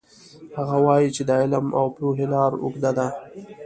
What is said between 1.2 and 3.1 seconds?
د علم او پوهې لار اوږده ده